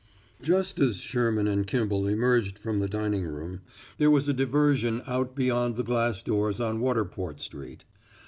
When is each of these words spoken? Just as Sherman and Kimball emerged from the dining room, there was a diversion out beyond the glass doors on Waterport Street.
Just 0.41 0.79
as 0.79 0.95
Sherman 0.97 1.47
and 1.47 1.67
Kimball 1.67 2.07
emerged 2.07 2.57
from 2.57 2.79
the 2.79 2.87
dining 2.89 3.23
room, 3.23 3.61
there 3.99 4.09
was 4.09 4.27
a 4.27 4.33
diversion 4.33 5.03
out 5.05 5.35
beyond 5.35 5.75
the 5.75 5.83
glass 5.83 6.23
doors 6.23 6.59
on 6.59 6.79
Waterport 6.81 7.39
Street. 7.39 7.83